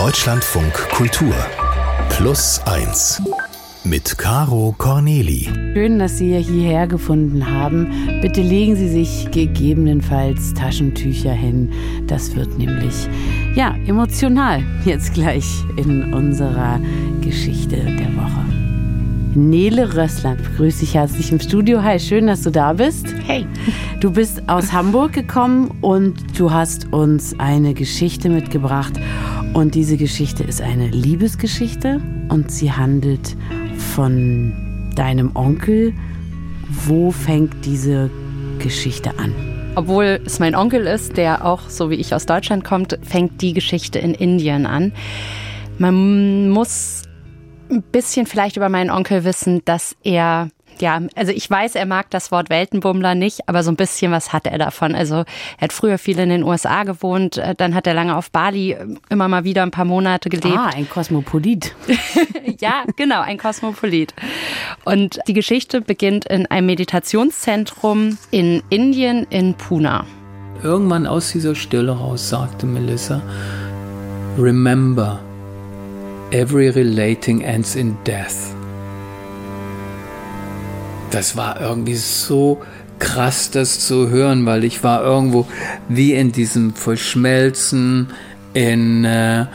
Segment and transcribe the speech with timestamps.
[0.00, 1.34] Deutschlandfunk Kultur
[2.08, 3.20] Plus 1
[3.84, 5.46] mit Caro Corneli.
[5.74, 7.86] Schön, dass Sie hierher gefunden haben.
[8.22, 11.70] Bitte legen Sie sich gegebenenfalls Taschentücher hin.
[12.06, 12.94] Das wird nämlich
[13.54, 15.44] ja emotional jetzt gleich
[15.76, 16.80] in unserer
[17.20, 18.46] Geschichte der Woche.
[19.34, 21.82] Nele Rössler begrüße dich herzlich im Studio.
[21.82, 23.06] Hi, schön, dass du da bist.
[23.26, 23.46] Hey.
[24.00, 28.94] Du bist aus Hamburg gekommen und du hast uns eine Geschichte mitgebracht.
[29.52, 33.36] Und diese Geschichte ist eine Liebesgeschichte und sie handelt
[33.94, 35.92] von deinem Onkel.
[36.68, 38.10] Wo fängt diese
[38.58, 39.34] Geschichte an?
[39.74, 43.52] Obwohl es mein Onkel ist, der auch so wie ich aus Deutschland kommt, fängt die
[43.52, 44.92] Geschichte in Indien an.
[45.78, 47.02] Man muss
[47.70, 50.48] ein bisschen vielleicht über meinen Onkel wissen, dass er
[50.80, 54.32] ja, also ich weiß, er mag das Wort Weltenbummler nicht, aber so ein bisschen was
[54.32, 54.94] hat er davon.
[54.94, 55.24] Also
[55.58, 58.72] er hat früher viel in den USA gewohnt, äh, dann hat er lange auf Bali
[58.72, 60.56] äh, immer mal wieder ein paar Monate gelebt.
[60.56, 61.74] Ah, ein Kosmopolit.
[62.60, 64.14] ja, genau, ein Kosmopolit.
[64.84, 70.04] Und die Geschichte beginnt in einem Meditationszentrum in Indien, in Pune.
[70.62, 73.22] Irgendwann aus dieser Stille raus sagte Melissa,
[74.38, 75.20] Remember,
[76.30, 78.54] Every relating ends in death.
[81.10, 82.60] Das war irgendwie so
[82.98, 85.46] krass, das zu hören, weil ich war irgendwo
[85.88, 88.08] wie in diesem Verschmelzen,
[88.54, 89.46] in äh,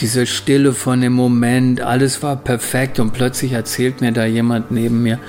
[0.00, 1.80] dieser Stille von dem Moment.
[1.80, 5.20] Alles war perfekt und plötzlich erzählt mir da jemand neben mir,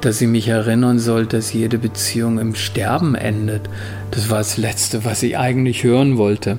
[0.00, 3.68] dass ich mich erinnern soll, dass jede Beziehung im Sterben endet.
[4.12, 6.58] Das war das Letzte, was ich eigentlich hören wollte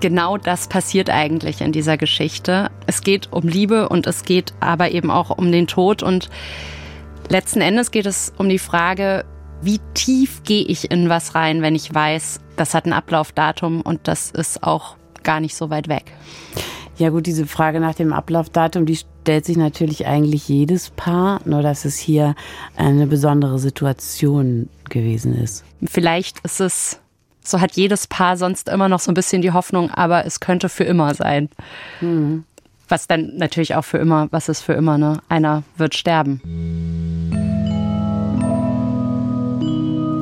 [0.00, 2.70] genau das passiert eigentlich in dieser Geschichte.
[2.86, 6.30] Es geht um Liebe und es geht aber eben auch um den Tod und
[7.28, 9.24] letzten Endes geht es um die Frage,
[9.62, 14.00] wie tief gehe ich in was rein, wenn ich weiß, das hat ein Ablaufdatum und
[14.04, 16.12] das ist auch gar nicht so weit weg.
[16.96, 21.62] Ja gut, diese Frage nach dem Ablaufdatum, die stellt sich natürlich eigentlich jedes Paar, nur
[21.62, 22.34] dass es hier
[22.76, 25.64] eine besondere Situation gewesen ist.
[25.84, 27.00] Vielleicht ist es
[27.48, 30.68] so hat jedes Paar sonst immer noch so ein bisschen die Hoffnung, aber es könnte
[30.68, 31.48] für immer sein.
[32.00, 32.44] Mhm.
[32.88, 35.20] Was dann natürlich auch für immer, was ist für immer, ne?
[35.28, 36.40] Einer wird sterben.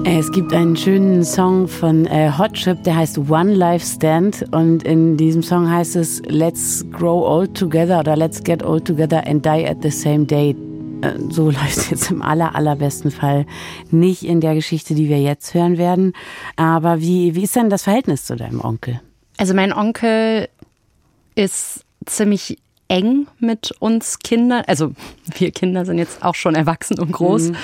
[0.08, 4.44] Es gibt einen schönen Song von äh, Hot Chip, der heißt One Life Stand.
[4.52, 9.26] Und in diesem Song heißt es Let's grow old together oder Let's get old together
[9.26, 10.54] and die at the same day.
[11.02, 13.46] Äh, so läuft es jetzt im aller, allerbesten Fall
[13.90, 16.12] nicht in der Geschichte, die wir jetzt hören werden.
[16.54, 19.00] Aber wie, wie ist denn das Verhältnis zu deinem Onkel?
[19.38, 20.48] Also mein Onkel
[21.34, 24.64] ist ziemlich eng mit uns Kindern.
[24.66, 24.92] Also
[25.36, 27.50] wir Kinder sind jetzt auch schon erwachsen und groß.
[27.50, 27.56] Mhm.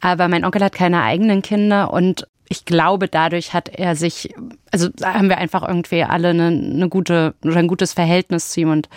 [0.00, 4.34] Aber mein Onkel hat keine eigenen Kinder und ich glaube, dadurch hat er sich,
[4.70, 8.88] also haben wir einfach irgendwie alle eine, eine gute, ein gutes Verhältnis zu ihm und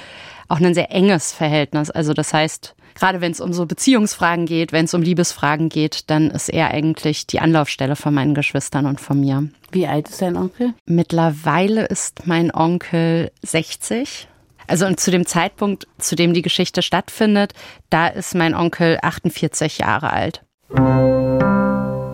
[0.47, 1.89] auch ein sehr enges Verhältnis.
[1.89, 6.09] Also das heißt, gerade wenn es um so Beziehungsfragen geht, wenn es um Liebesfragen geht,
[6.09, 9.47] dann ist er eigentlich die Anlaufstelle von meinen Geschwistern und von mir.
[9.71, 10.73] Wie alt ist dein Onkel?
[10.85, 14.27] Mittlerweile ist mein Onkel 60.
[14.67, 17.53] Also und zu dem Zeitpunkt, zu dem die Geschichte stattfindet,
[17.89, 20.44] da ist mein Onkel 48 Jahre alt.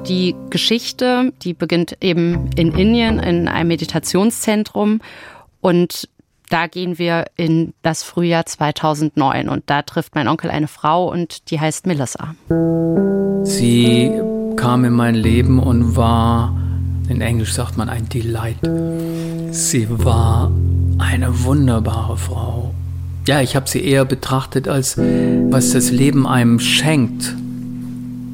[0.08, 5.02] Die Geschichte, die beginnt eben in Indien in einem Meditationszentrum
[5.62, 6.08] und
[6.50, 11.50] da gehen wir in das Frühjahr 2009 und da trifft mein Onkel eine Frau und
[11.50, 12.36] die heißt Melissa.
[13.44, 14.12] Sie
[14.56, 16.56] kam in mein Leben und war,
[17.10, 18.58] in Englisch sagt man ein Delight.
[19.52, 20.52] Sie war
[21.04, 22.74] eine wunderbare Frau.
[23.28, 27.36] Ja, ich habe sie eher betrachtet als was das Leben einem schenkt.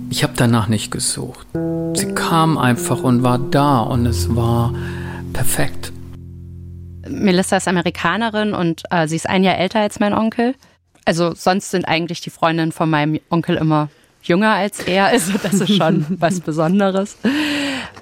[0.10, 1.46] Ich habe danach nicht gesucht.
[1.94, 4.74] Sie kam einfach und war da und es war
[5.34, 5.92] perfekt.
[7.08, 10.56] Melissa ist Amerikanerin und äh, sie ist ein Jahr älter als mein Onkel.
[11.06, 13.90] Also sonst sind eigentlich die Freundinnen von meinem Onkel immer
[14.22, 15.08] jünger als er.
[15.08, 17.18] Also das ist schon was Besonderes.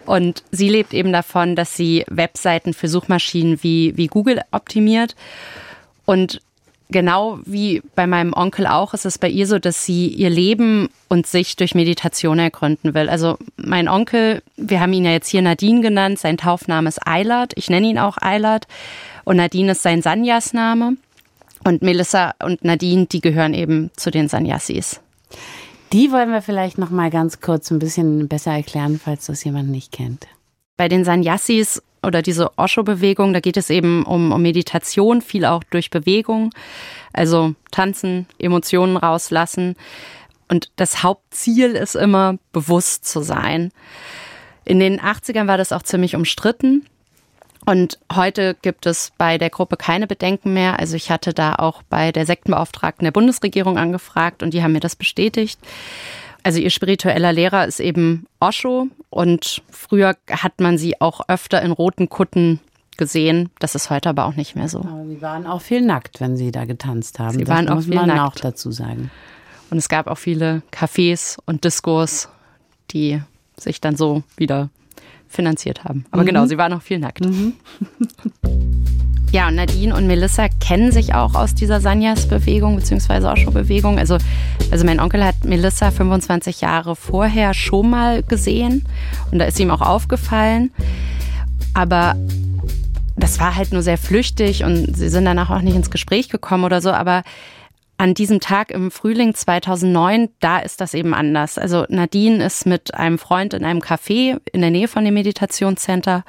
[0.06, 5.16] Und sie lebt eben davon, dass sie Webseiten für Suchmaschinen wie, wie Google optimiert.
[6.06, 6.42] Und
[6.90, 10.90] genau wie bei meinem Onkel auch, ist es bei ihr so, dass sie ihr Leben
[11.10, 13.10] und sich durch Meditation ergründen will.
[13.10, 17.54] Also mein Onkel, wir haben ihn ja jetzt hier Nadine genannt, sein Taufname ist Eilert.
[17.56, 18.68] Ich nenne ihn auch Eilert.
[19.26, 20.96] Und Nadine ist sein Sanyas-Name.
[21.64, 25.02] Und Melissa und Nadine, die gehören eben zu den Sannyasis.
[25.94, 29.70] Die wollen wir vielleicht noch mal ganz kurz ein bisschen besser erklären, falls das jemand
[29.70, 30.28] nicht kennt.
[30.76, 35.64] Bei den Sannyasis oder diese Osho-Bewegung, da geht es eben um, um Meditation, viel auch
[35.64, 36.54] durch Bewegung,
[37.14, 39.76] also tanzen, Emotionen rauslassen.
[40.50, 43.72] Und das Hauptziel ist immer, bewusst zu sein.
[44.66, 46.86] In den 80ern war das auch ziemlich umstritten.
[47.68, 50.80] Und heute gibt es bei der Gruppe keine Bedenken mehr.
[50.80, 54.80] Also ich hatte da auch bei der Sektenbeauftragten der Bundesregierung angefragt und die haben mir
[54.80, 55.60] das bestätigt.
[56.44, 61.72] Also ihr spiritueller Lehrer ist eben Osho und früher hat man sie auch öfter in
[61.72, 62.62] roten Kutten
[62.96, 63.50] gesehen.
[63.60, 64.80] Das ist heute aber auch nicht mehr so.
[64.80, 67.38] Aber sie waren auch viel nackt, wenn sie da getanzt haben.
[67.38, 68.22] Sie das waren auch viel nackt.
[68.22, 69.12] auch dazu sagen.
[69.72, 72.30] Und es gab auch viele Cafés und Diskos,
[72.92, 73.22] die
[73.58, 74.70] sich dann so wieder
[75.28, 76.06] finanziert haben.
[76.12, 77.22] Aber genau, sie waren auch viel nackt.
[79.34, 84.00] Ja, und Nadine und Melissa kennen sich auch aus dieser Sanyas-Bewegung beziehungsweise Osho-Bewegung.
[84.00, 84.18] Also,
[84.72, 88.86] also mein Onkel hat Melissa 25 Jahre vorher schon mal gesehen
[89.30, 90.72] und da ist ihm auch aufgefallen.
[91.74, 92.16] Aber
[93.18, 96.64] das war halt nur sehr flüchtig und sie sind danach auch nicht ins Gespräch gekommen
[96.64, 96.92] oder so.
[96.92, 97.24] Aber
[97.98, 101.58] an diesem Tag im Frühling 2009, da ist das eben anders.
[101.58, 106.24] Also Nadine ist mit einem Freund in einem Café in der Nähe von dem Meditationscenter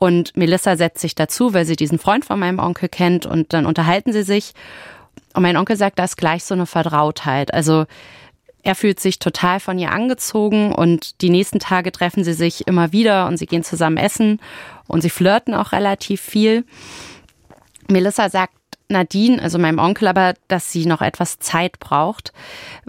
[0.00, 3.66] und Melissa setzt sich dazu, weil sie diesen Freund von meinem Onkel kennt und dann
[3.66, 4.54] unterhalten sie sich.
[5.34, 7.52] Und mein Onkel sagt, da ist gleich so eine Vertrautheit.
[7.52, 7.84] Also
[8.62, 12.92] er fühlt sich total von ihr angezogen und die nächsten Tage treffen sie sich immer
[12.92, 14.40] wieder und sie gehen zusammen essen
[14.86, 16.64] und sie flirten auch relativ viel.
[17.88, 18.54] Melissa sagt
[18.90, 22.32] Nadine, also meinem Onkel, aber, dass sie noch etwas Zeit braucht.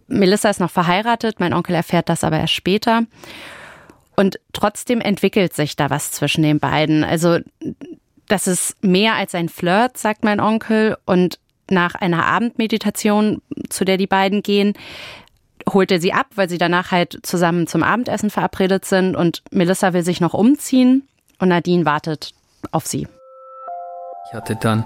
[0.07, 3.03] Melissa ist noch verheiratet, mein Onkel erfährt das aber erst später.
[4.15, 7.03] Und trotzdem entwickelt sich da was zwischen den beiden.
[7.03, 7.39] Also
[8.27, 10.97] das ist mehr als ein Flirt, sagt mein Onkel.
[11.05, 11.39] Und
[11.69, 14.73] nach einer Abendmeditation, zu der die beiden gehen,
[15.71, 19.15] holt er sie ab, weil sie danach halt zusammen zum Abendessen verabredet sind.
[19.15, 21.07] Und Melissa will sich noch umziehen
[21.39, 22.33] und Nadine wartet
[22.71, 23.07] auf sie.
[24.27, 24.85] Ich hatte dann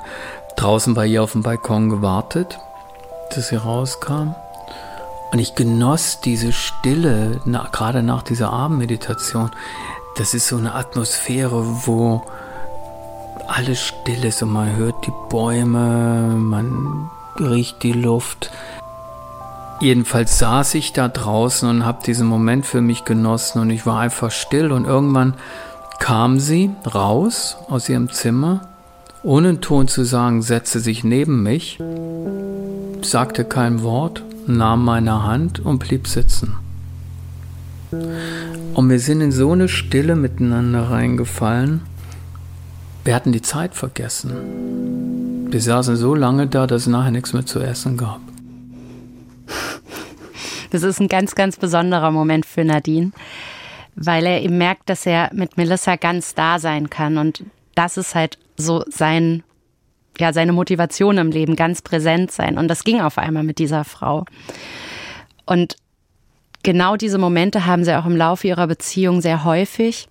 [0.55, 2.59] draußen bei ihr auf dem Balkon gewartet,
[3.33, 4.35] dass sie rauskam.
[5.31, 9.51] Und ich genoss diese Stille, na, gerade nach dieser Abendmeditation.
[10.17, 12.23] Das ist so eine Atmosphäre, wo
[13.47, 17.09] alles still ist und man hört die Bäume, man
[17.39, 18.51] riecht die Luft.
[19.81, 23.99] Jedenfalls saß ich da draußen und habe diesen Moment für mich genossen und ich war
[23.99, 25.35] einfach still und irgendwann
[25.99, 28.61] kam sie raus aus ihrem Zimmer,
[29.25, 31.79] ohne einen Ton zu sagen, setzte sich neben mich,
[33.01, 36.55] sagte kein Wort, nahm meine Hand und blieb sitzen.
[37.91, 41.81] Und wir sind in so eine Stille miteinander reingefallen.
[43.03, 45.47] Wir hatten die Zeit vergessen.
[45.51, 48.19] Wir saßen so lange da, dass es nachher nichts mehr zu essen gab.
[50.69, 53.11] Das ist ein ganz, ganz besonderer Moment für Nadine,
[53.95, 57.17] weil er eben merkt, dass er mit Melissa ganz da sein kann.
[57.17, 57.43] Und
[57.75, 59.43] das ist halt so sein,
[60.17, 62.57] ja, seine Motivation im Leben, ganz präsent sein.
[62.57, 64.25] Und das ging auf einmal mit dieser Frau.
[65.45, 65.75] Und
[66.63, 70.07] genau diese Momente haben sie auch im Laufe ihrer Beziehung sehr häufig.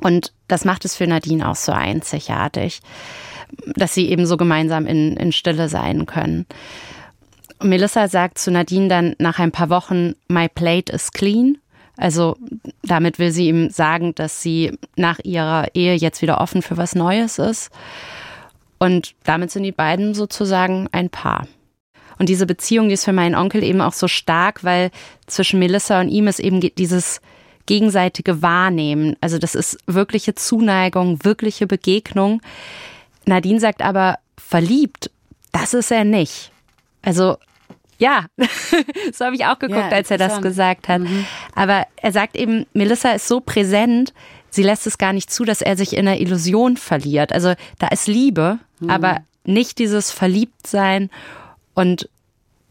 [0.00, 2.80] Und das macht es für Nadine auch so einzigartig,
[3.76, 6.46] dass sie eben so gemeinsam in, in Stille sein können.
[7.62, 11.58] Melissa sagt zu Nadine dann nach ein paar Wochen, My plate is clean.
[11.98, 12.36] Also
[12.82, 16.94] damit will sie ihm sagen, dass sie nach ihrer Ehe jetzt wieder offen für was
[16.94, 17.70] Neues ist.
[18.78, 21.48] Und damit sind die beiden sozusagen ein Paar.
[22.18, 24.90] Und diese Beziehung, die ist für meinen Onkel eben auch so stark, weil
[25.26, 27.20] zwischen Melissa und ihm ist eben dieses
[27.66, 29.16] gegenseitige Wahrnehmen.
[29.20, 32.40] Also das ist wirkliche Zuneigung, wirkliche Begegnung.
[33.26, 35.10] Nadine sagt aber, verliebt,
[35.52, 36.52] das ist er nicht.
[37.02, 37.36] Also
[37.98, 38.26] ja,
[39.12, 41.02] so habe ich auch geguckt, Ja, als er das gesagt hat.
[41.54, 44.14] Aber er sagt eben, Melissa ist so präsent,
[44.50, 47.32] sie lässt es gar nicht zu, dass er sich in einer Illusion verliert.
[47.32, 51.10] Also da ist Liebe, aber nicht dieses Verliebtsein
[51.74, 52.08] und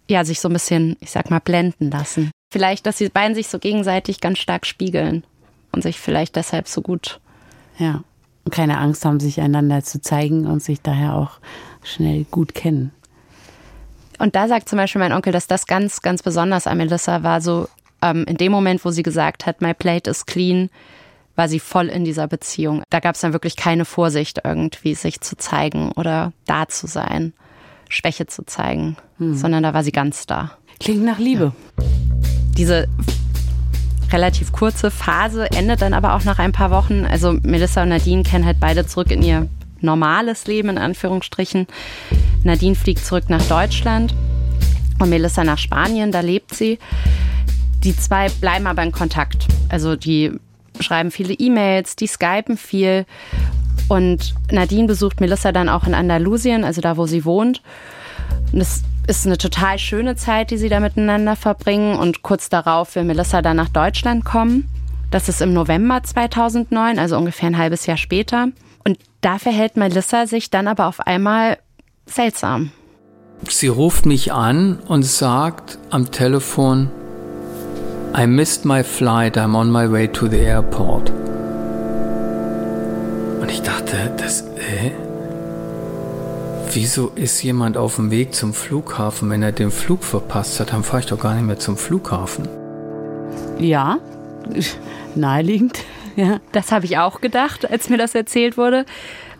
[0.10, 2.32] ja, sich so ein bisschen, ich sag mal, blenden lassen.
[2.52, 5.26] Vielleicht, dass die beiden sich so gegenseitig ganz stark spiegeln
[5.74, 7.20] und sich vielleicht deshalb so gut.
[7.78, 8.04] Ja.
[8.46, 11.40] Und keine Angst haben, sich einander zu zeigen und sich daher auch
[11.84, 12.94] schnell gut kennen.
[14.20, 17.42] Und da sagt zum Beispiel mein Onkel, dass das ganz, ganz besonders an Melissa war.
[17.42, 17.68] So
[18.02, 20.70] ähm, in dem Moment, wo sie gesagt hat, my plate is clean,
[21.36, 22.84] war sie voll in dieser Beziehung.
[22.90, 27.34] Da gab es dann wirklich keine Vorsicht, irgendwie sich zu zeigen oder da zu sein,
[27.90, 30.52] Schwäche zu zeigen, sondern da war sie ganz da.
[30.80, 31.54] Klingt nach Liebe.
[32.58, 32.88] Diese
[34.12, 37.06] relativ kurze Phase endet dann aber auch nach ein paar Wochen.
[37.06, 39.48] Also Melissa und Nadine kennen halt beide zurück in ihr
[39.82, 41.68] normales Leben, in Anführungsstrichen.
[42.44, 44.16] Nadine fliegt zurück nach Deutschland
[45.00, 46.80] und Melissa nach Spanien, da lebt sie.
[47.84, 49.48] Die zwei bleiben aber in Kontakt.
[49.70, 50.32] Also die
[50.80, 53.06] schreiben viele E-Mails, die skypen viel.
[53.88, 57.62] Und Nadine besucht Melissa dann auch in Andalusien, also da, wo sie wohnt.
[58.52, 61.98] Und es ist eine total schöne Zeit, die sie da miteinander verbringen.
[61.98, 64.68] Und kurz darauf will Melissa dann nach Deutschland kommen.
[65.10, 68.50] Das ist im November 2009, also ungefähr ein halbes Jahr später.
[68.88, 71.58] Und da verhält Melissa sich dann aber auf einmal
[72.06, 72.72] seltsam.
[73.50, 76.90] Sie ruft mich an und sagt am Telefon,
[78.18, 81.12] I missed my flight, I'm on my way to the airport.
[83.42, 84.92] Und ich dachte, das, äh,
[86.72, 90.84] wieso ist jemand auf dem Weg zum Flughafen, wenn er den Flug verpasst hat, dann
[90.84, 92.48] fahre ich doch gar nicht mehr zum Flughafen.
[93.60, 94.00] Ja,
[95.16, 95.84] naheliegend.
[96.28, 96.40] Ja.
[96.52, 98.86] Das habe ich auch gedacht, als mir das erzählt wurde.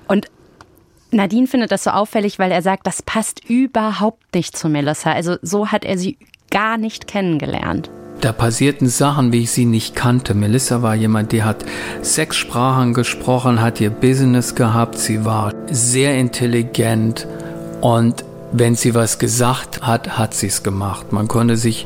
[0.08, 0.28] Und
[1.10, 5.12] Nadine findet das so auffällig, weil er sagt, das passt überhaupt nicht zu Melissa.
[5.12, 6.20] Also so hat er sie
[6.52, 7.90] gar nicht kennengelernt.
[8.22, 10.36] Da passierten Sachen, wie ich sie nicht kannte.
[10.36, 11.66] Melissa war jemand, die hat
[12.02, 17.28] sechs Sprachen gesprochen, hat ihr Business gehabt, sie war sehr intelligent
[17.82, 21.12] und wenn sie was gesagt hat, hat sie es gemacht.
[21.12, 21.86] Man konnte sich,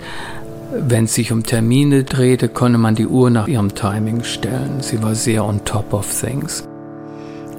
[0.72, 4.82] wenn es sich um Termine drehte, konnte man die Uhr nach ihrem Timing stellen.
[4.82, 6.68] Sie war sehr on top of things.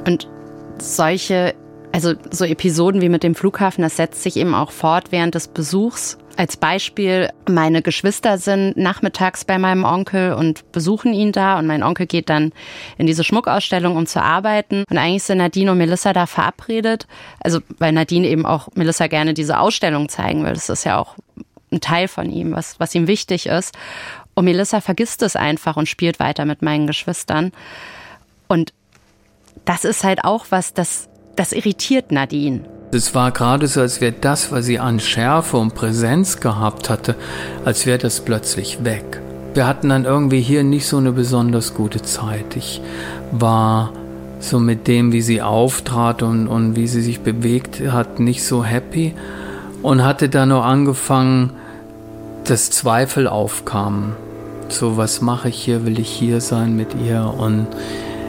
[0.07, 0.29] Und
[0.81, 1.55] solche,
[1.93, 5.49] also so Episoden wie mit dem Flughafen, das setzt sich eben auch fort während des
[5.49, 11.67] Besuchs als Beispiel, meine Geschwister sind nachmittags bei meinem Onkel und besuchen ihn da und
[11.67, 12.53] mein Onkel geht dann
[12.99, 14.85] in diese Schmuckausstellung, um zu arbeiten.
[14.89, 17.07] Und eigentlich sind Nadine und Melissa da verabredet.
[17.41, 20.55] Also, weil Nadine eben auch Melissa gerne diese Ausstellung zeigen will.
[20.55, 21.17] Das ist ja auch
[21.73, 23.75] ein Teil von ihm, was, was ihm wichtig ist.
[24.35, 27.53] Und Melissa vergisst es einfach und spielt weiter mit meinen Geschwistern.
[28.49, 28.73] Und
[29.65, 32.65] das ist halt auch was, das, das irritiert Nadine.
[32.95, 37.15] Es war gerade so, als wäre das, was sie an Schärfe und Präsenz gehabt hatte,
[37.65, 39.21] als wäre das plötzlich weg.
[39.55, 42.57] Wir hatten dann irgendwie hier nicht so eine besonders gute Zeit.
[42.57, 42.83] Ich
[43.31, 43.93] war
[44.41, 48.65] so mit dem, wie sie auftrat und, und wie sie sich bewegt hat, nicht so
[48.65, 49.15] happy
[49.83, 51.53] und hatte dann noch angefangen,
[52.45, 54.17] dass Zweifel aufkamen.
[54.69, 55.85] So, was mache ich hier?
[55.85, 57.33] Will ich hier sein mit ihr?
[57.39, 57.67] Und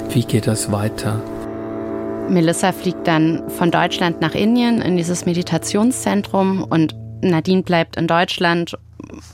[0.09, 1.21] wie geht das weiter?
[2.29, 8.77] Melissa fliegt dann von Deutschland nach Indien in dieses Meditationszentrum und Nadine bleibt in Deutschland,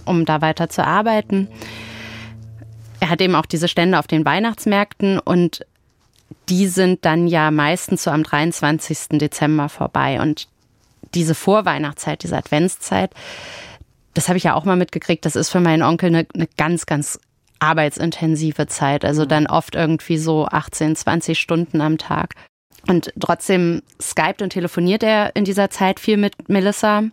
[0.05, 1.48] um da weiter zu arbeiten.
[3.00, 5.65] Er hat eben auch diese Stände auf den Weihnachtsmärkten und
[6.50, 9.19] die sind dann ja meistens so am 23.
[9.19, 10.19] Dezember vorbei.
[10.21, 10.48] Und
[11.13, 13.12] diese Vorweihnachtszeit, diese Adventszeit,
[14.19, 16.85] das habe ich ja auch mal mitgekriegt, das ist für meinen Onkel eine, eine ganz,
[16.85, 17.21] ganz
[17.59, 19.05] arbeitsintensive Zeit.
[19.05, 22.33] Also dann oft irgendwie so 18, 20 Stunden am Tag.
[22.89, 27.03] Und trotzdem skypt und telefoniert er in dieser Zeit viel mit Melissa.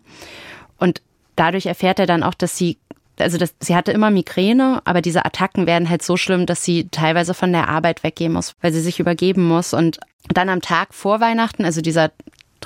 [0.79, 1.01] Und
[1.37, 2.77] dadurch erfährt er dann auch, dass sie,
[3.17, 6.89] also dass, sie hatte immer Migräne, aber diese Attacken werden halt so schlimm, dass sie
[6.91, 9.73] teilweise von der Arbeit weggehen muss, weil sie sich übergeben muss.
[9.73, 12.11] Und dann am Tag vor Weihnachten, also dieser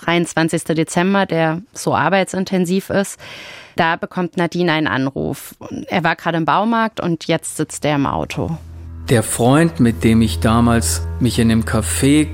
[0.03, 0.63] 23.
[0.75, 3.20] Dezember, der so arbeitsintensiv ist,
[3.75, 5.55] da bekommt Nadine einen Anruf.
[5.88, 8.58] Er war gerade im Baumarkt und jetzt sitzt er im Auto.
[9.10, 12.27] Der Freund, mit dem ich damals mich in dem Café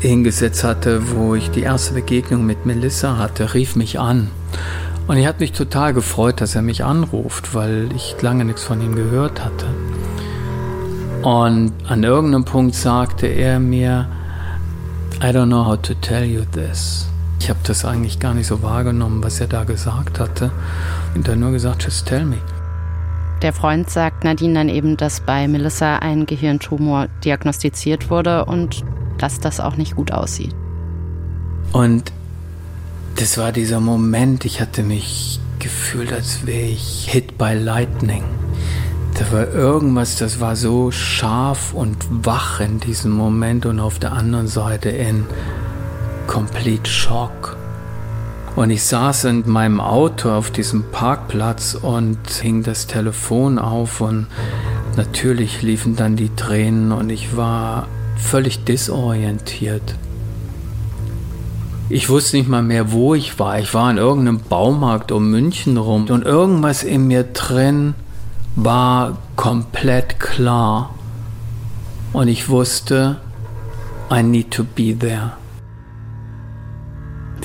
[0.00, 4.30] hingesetzt hatte, wo ich die erste Begegnung mit Melissa hatte, rief mich an.
[5.06, 8.80] Und ich hatte mich total gefreut, dass er mich anruft, weil ich lange nichts von
[8.80, 9.66] ihm gehört hatte.
[11.22, 14.08] Und an irgendeinem Punkt sagte er mir,
[15.22, 17.06] I don't know how to tell you this.
[17.40, 20.50] Ich habe das eigentlich gar nicht so wahrgenommen, was er da gesagt hatte.
[21.14, 22.38] Und er nur gesagt, just tell me.
[23.42, 28.82] Der Freund sagt Nadine dann eben, dass bei Melissa ein Gehirntumor diagnostiziert wurde und
[29.18, 30.54] dass das auch nicht gut aussieht.
[31.72, 32.12] Und
[33.16, 38.24] das war dieser Moment, ich hatte mich gefühlt, als wäre ich hit by lightning.
[39.20, 44.12] Da war irgendwas, das war so scharf und wach in diesem Moment und auf der
[44.12, 45.26] anderen Seite in
[46.26, 47.58] complete Shock.
[48.56, 54.26] Und ich saß in meinem Auto auf diesem Parkplatz und hing das Telefon auf und
[54.96, 59.96] natürlich liefen dann die Tränen und ich war völlig desorientiert.
[61.90, 63.58] Ich wusste nicht mal mehr, wo ich war.
[63.58, 67.94] Ich war in irgendeinem Baumarkt um München rum und irgendwas in mir drin
[68.56, 70.94] war komplett klar.
[72.12, 73.20] Und ich wusste,
[74.10, 75.32] I need to be there.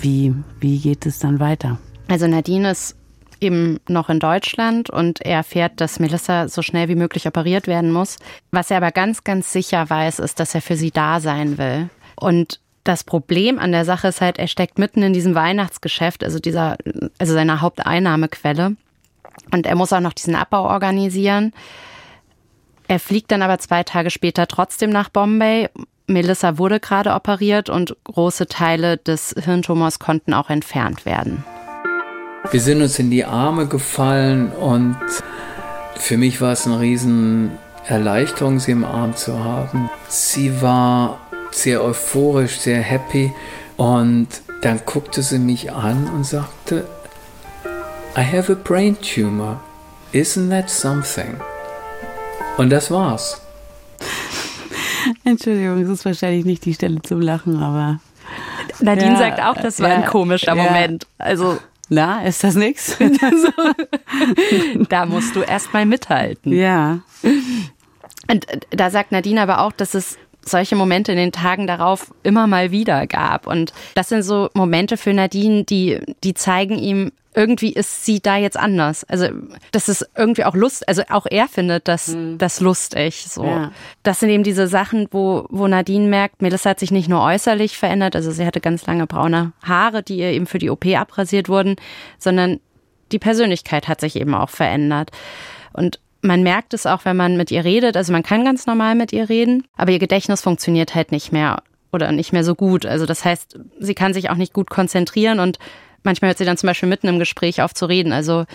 [0.02, 1.78] Wie, wie geht es dann weiter?
[2.08, 2.96] Also Nadine ist
[3.40, 7.92] eben noch in Deutschland und er erfährt, dass Melissa so schnell wie möglich operiert werden
[7.92, 8.18] muss.
[8.52, 11.90] Was er aber ganz, ganz sicher weiß, ist, dass er für sie da sein will.
[12.16, 16.40] Und das Problem an der Sache ist halt, er steckt mitten in diesem Weihnachtsgeschäft, also
[16.40, 16.78] dieser,
[17.18, 18.76] also seiner Haupteinnahmequelle.
[19.52, 21.54] Und er muss auch noch diesen Abbau organisieren.
[22.88, 25.70] Er fliegt dann aber zwei Tage später trotzdem nach Bombay.
[26.08, 31.44] Melissa wurde gerade operiert und große Teile des Hirntumors konnten auch entfernt werden.
[32.52, 34.98] Wir sind uns in die Arme gefallen und
[35.96, 37.52] für mich war es eine riesen
[37.88, 39.90] Erleichterung, sie im Arm zu haben.
[40.08, 41.20] Sie war
[41.52, 43.34] sehr euphorisch, sehr happy.
[43.78, 44.28] Und
[44.62, 46.86] dann guckte sie mich an und sagte,
[48.18, 49.60] I have a brain tumor.
[50.14, 51.38] Isn't that something?
[52.58, 53.42] Und das war's.
[55.26, 58.00] Entschuldigung, es ist wahrscheinlich nicht die Stelle zum Lachen, aber.
[58.80, 60.64] Nadine ja, sagt auch, das war ja, ein komischer ja.
[60.64, 61.06] Moment.
[61.18, 61.58] Also.
[61.90, 62.98] Na, ist das nichts?
[64.90, 66.54] da musst du erstmal mithalten.
[66.54, 67.00] Ja.
[68.32, 72.14] Und äh, da sagt Nadine aber auch, dass es solche Momente in den Tagen darauf
[72.24, 73.48] immer mal wieder gab.
[73.48, 78.38] Und das sind so Momente für Nadine, die, die zeigen ihm, irgendwie ist sie da
[78.38, 79.04] jetzt anders.
[79.04, 79.28] Also
[79.72, 82.38] das ist irgendwie auch Lust, also auch er findet das, mhm.
[82.38, 83.26] das lustig.
[83.28, 83.44] So.
[83.44, 83.72] Ja.
[84.04, 87.78] Das sind eben diese Sachen, wo, wo Nadine merkt, Melissa hat sich nicht nur äußerlich
[87.78, 91.50] verändert, also sie hatte ganz lange braune Haare, die ihr eben für die OP abrasiert
[91.50, 91.76] wurden,
[92.18, 92.62] sondern
[93.12, 95.12] die Persönlichkeit hat sich eben auch verändert.
[95.74, 97.96] Und man merkt es auch, wenn man mit ihr redet.
[97.96, 101.64] Also man kann ganz normal mit ihr reden, aber ihr Gedächtnis funktioniert halt nicht mehr
[101.92, 102.86] oder nicht mehr so gut.
[102.86, 105.60] Also das heißt, sie kann sich auch nicht gut konzentrieren und
[106.04, 108.12] manchmal hört sie dann zum Beispiel mitten im Gespräch auf zu reden.
[108.12, 108.46] Also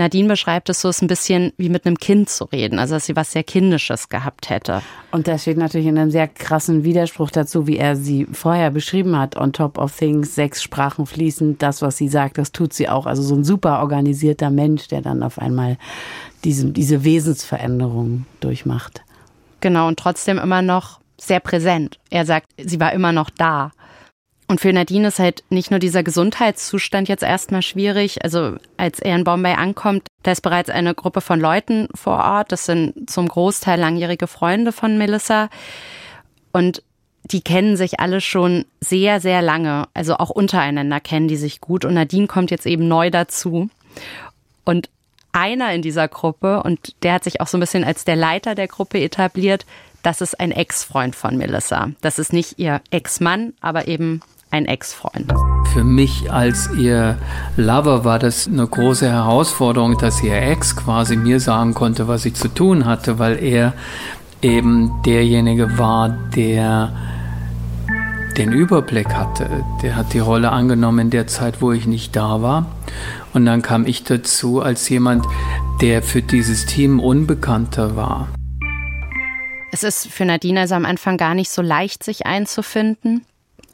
[0.00, 2.94] Nadine beschreibt es so, es ist ein bisschen wie mit einem Kind zu reden, also
[2.94, 4.82] dass sie was sehr Kindisches gehabt hätte.
[5.12, 9.16] Und das steht natürlich in einem sehr krassen Widerspruch dazu, wie er sie vorher beschrieben
[9.18, 9.36] hat.
[9.36, 13.06] On top of things, sechs Sprachen fließend, das, was sie sagt, das tut sie auch.
[13.06, 15.76] Also so ein super organisierter Mensch, der dann auf einmal
[16.44, 19.02] diese, diese Wesensveränderung durchmacht.
[19.60, 21.98] Genau, und trotzdem immer noch sehr präsent.
[22.08, 23.72] Er sagt, sie war immer noch da.
[24.50, 28.24] Und für Nadine ist halt nicht nur dieser Gesundheitszustand jetzt erstmal schwierig.
[28.24, 32.50] Also als er in Bombay ankommt, da ist bereits eine Gruppe von Leuten vor Ort.
[32.50, 35.50] Das sind zum Großteil langjährige Freunde von Melissa.
[36.50, 36.82] Und
[37.22, 39.86] die kennen sich alle schon sehr, sehr lange.
[39.94, 41.84] Also auch untereinander kennen die sich gut.
[41.84, 43.70] Und Nadine kommt jetzt eben neu dazu.
[44.64, 44.90] Und
[45.30, 48.56] einer in dieser Gruppe, und der hat sich auch so ein bisschen als der Leiter
[48.56, 49.64] der Gruppe etabliert,
[50.02, 51.90] das ist ein Ex-Freund von Melissa.
[52.00, 55.32] Das ist nicht ihr Ex-Mann, aber eben ein Ex-Freund.
[55.72, 57.18] Für mich als ihr
[57.56, 62.34] Lover war das eine große Herausforderung, dass ihr Ex quasi mir sagen konnte, was ich
[62.34, 63.74] zu tun hatte, weil er
[64.42, 66.92] eben derjenige war, der
[68.36, 69.64] den Überblick hatte.
[69.82, 72.66] Der hat die Rolle angenommen in der Zeit, wo ich nicht da war.
[73.32, 75.24] Und dann kam ich dazu als jemand,
[75.80, 78.28] der für dieses Team unbekannter war.
[79.72, 83.24] Es ist für Nadine also am Anfang gar nicht so leicht, sich einzufinden.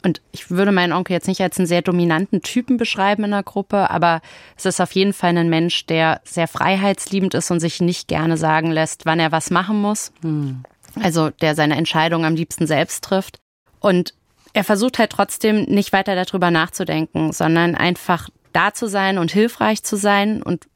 [0.06, 3.42] Und ich würde meinen Onkel jetzt nicht als einen sehr dominanten Typen beschreiben in der
[3.42, 4.20] Gruppe, aber
[4.56, 8.36] es ist auf jeden Fall ein Mensch, der sehr freiheitsliebend ist und sich nicht gerne
[8.36, 10.12] sagen lässt, wann er was machen muss.
[10.22, 10.62] Hm.
[11.02, 13.38] Also der seine Entscheidung am liebsten selbst trifft.
[13.80, 14.14] Und
[14.52, 19.82] er versucht halt trotzdem nicht weiter darüber nachzudenken, sondern einfach da zu sein und hilfreich
[19.82, 20.68] zu sein und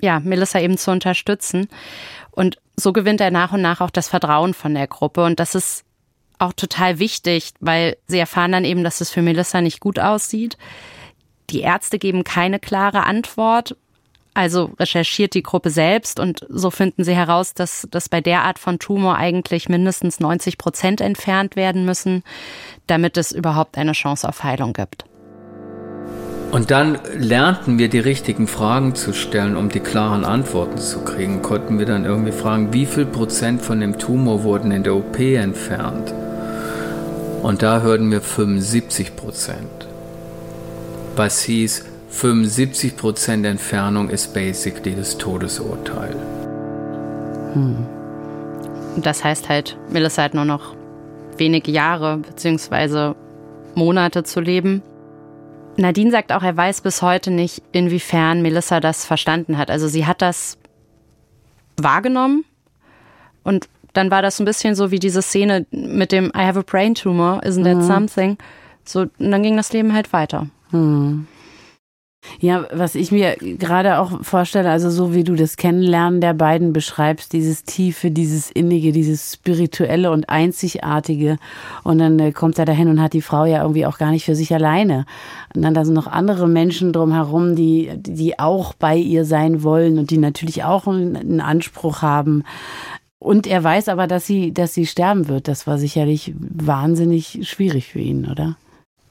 [0.00, 1.68] ja, Melissa eben zu unterstützen.
[2.32, 5.22] Und so gewinnt er nach und nach auch das Vertrauen von der Gruppe.
[5.22, 5.84] Und das ist
[6.38, 10.56] auch total wichtig, weil sie erfahren dann eben, dass es für Melissa nicht gut aussieht.
[11.50, 13.76] Die Ärzte geben keine klare Antwort.
[14.34, 18.60] Also recherchiert die Gruppe selbst und so finden sie heraus, dass, dass bei der Art
[18.60, 22.22] von Tumor eigentlich mindestens 90 Prozent entfernt werden müssen,
[22.86, 25.04] damit es überhaupt eine Chance auf Heilung gibt.
[26.52, 31.42] Und dann lernten wir die richtigen Fragen zu stellen, um die klaren Antworten zu kriegen.
[31.42, 35.18] Konnten wir dann irgendwie fragen, wie viel Prozent von dem Tumor wurden in der OP
[35.18, 36.14] entfernt?
[37.42, 39.88] Und da hörten wir 75 Prozent.
[41.16, 46.16] Was hieß, 75 Prozent Entfernung ist basically das Todesurteil.
[47.54, 47.86] Hm.
[48.96, 50.74] Das heißt halt, Melissa hat nur noch
[51.36, 53.14] wenige Jahre bzw.
[53.74, 54.82] Monate zu leben.
[55.76, 59.70] Nadine sagt auch, er weiß bis heute nicht, inwiefern Melissa das verstanden hat.
[59.70, 60.58] Also sie hat das
[61.76, 62.44] wahrgenommen
[63.44, 66.62] und dann war das ein bisschen so wie diese Szene mit dem I have a
[66.64, 67.82] brain tumor, isn't that mhm.
[67.82, 68.38] something?
[68.84, 70.46] So, und dann ging das Leben halt weiter.
[70.70, 71.26] Mhm.
[72.40, 76.72] Ja, was ich mir gerade auch vorstelle, also so wie du das Kennenlernen der beiden
[76.72, 81.38] beschreibst, dieses Tiefe, dieses Innige, dieses Spirituelle und Einzigartige.
[81.84, 84.24] Und dann äh, kommt er dahin und hat die Frau ja irgendwie auch gar nicht
[84.24, 85.06] für sich alleine.
[85.54, 89.98] Und dann da sind noch andere Menschen drumherum, die, die auch bei ihr sein wollen
[89.98, 92.44] und die natürlich auch einen Anspruch haben.
[93.18, 95.48] Und er weiß aber, dass sie, dass sie sterben wird.
[95.48, 98.56] Das war sicherlich wahnsinnig schwierig für ihn, oder?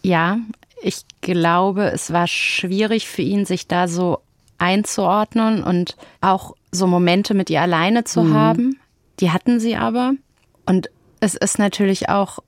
[0.01, 0.37] Ja,
[0.81, 4.19] ich glaube, es war schwierig für ihn, sich da so
[4.57, 8.33] einzuordnen und auch so Momente mit ihr alleine zu mhm.
[8.33, 8.79] haben.
[9.19, 10.13] Die hatten sie aber.
[10.65, 10.89] Und
[11.19, 12.39] es ist natürlich auch,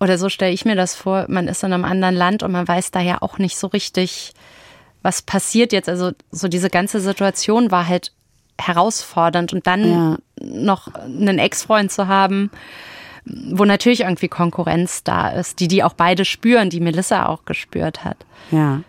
[0.00, 2.66] oder so stelle ich mir das vor, man ist in einem anderen Land und man
[2.66, 4.32] weiß da ja auch nicht so richtig,
[5.02, 5.88] was passiert jetzt.
[5.88, 8.12] Also so diese ganze Situation war halt
[8.60, 10.18] herausfordernd und dann ja.
[10.40, 12.50] noch einen Ex-Freund zu haben,
[13.24, 18.04] wo natürlich irgendwie Konkurrenz da ist, die die auch beide spüren, die Melissa auch gespürt
[18.04, 18.18] hat.
[18.50, 18.82] Ja.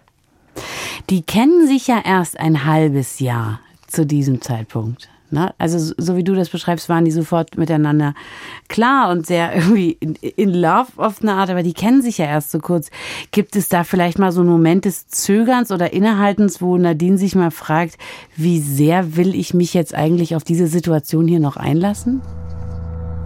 [1.10, 5.10] Die kennen sich ja erst ein halbes Jahr zu diesem Zeitpunkt.
[5.36, 5.54] Ne?
[5.58, 8.14] Also so wie du das beschreibst, waren die sofort miteinander
[8.70, 12.26] klar und sehr irgendwie in, in, love auf eine Art, aber die kennen sich ja
[12.26, 12.90] erst so kurz.
[13.32, 17.36] Gibt es da vielleicht mal so einen Moment des Zögerns oder Innehaltens, wo Nadine sich
[17.36, 17.98] mal fragt,
[18.38, 22.22] wie sehr will ich mich jetzt eigentlich auf diese Situation hier noch einlassen?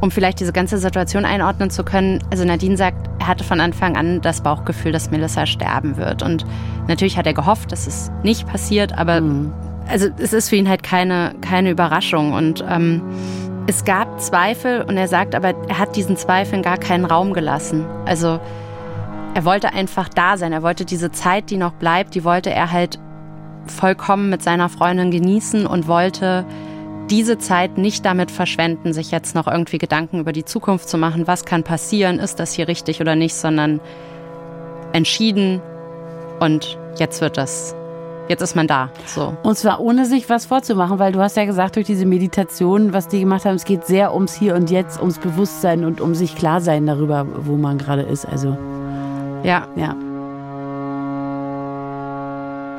[0.01, 3.97] Um vielleicht diese ganze Situation einordnen zu können, also Nadine sagt, er hatte von Anfang
[3.97, 6.23] an das Bauchgefühl, dass Melissa sterben wird.
[6.23, 6.43] Und
[6.87, 9.53] natürlich hat er gehofft, dass es nicht passiert, aber mhm
[9.89, 12.33] also es ist für ihn halt keine, keine Überraschung.
[12.33, 13.01] Und ähm,
[13.67, 17.85] es gab Zweifel und er sagt aber, er hat diesen Zweifeln gar keinen Raum gelassen.
[18.05, 18.39] Also
[19.33, 20.53] er wollte einfach da sein.
[20.53, 22.99] Er wollte diese Zeit, die noch bleibt, die wollte er halt
[23.65, 26.45] vollkommen mit seiner Freundin genießen und wollte
[27.09, 31.27] diese Zeit nicht damit verschwenden, sich jetzt noch irgendwie Gedanken über die Zukunft zu machen,
[31.27, 33.79] was kann passieren, ist das hier richtig oder nicht, sondern
[34.93, 35.61] entschieden
[36.39, 37.75] und jetzt wird das
[38.29, 38.89] jetzt ist man da.
[39.05, 39.35] So.
[39.43, 43.09] Und zwar ohne sich was vorzumachen, weil du hast ja gesagt, durch diese Meditation, was
[43.09, 46.35] die gemacht haben, es geht sehr ums Hier und Jetzt, ums Bewusstsein und um sich
[46.35, 48.25] klar sein darüber, wo man gerade ist.
[48.25, 48.55] Also
[49.43, 49.67] ja.
[49.75, 49.95] Ja.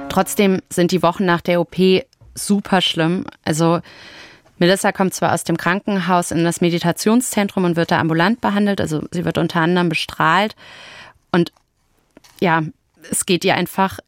[0.08, 1.76] Trotzdem sind die Wochen nach der OP
[2.34, 3.24] super schlimm.
[3.44, 3.80] Also
[4.58, 9.02] Melissa kommt zwar aus dem Krankenhaus in das Meditationszentrum und wird da ambulant behandelt, also
[9.10, 10.54] sie wird unter anderem bestrahlt.
[11.32, 11.52] Und
[12.40, 12.62] ja,
[13.10, 13.98] es geht ihr einfach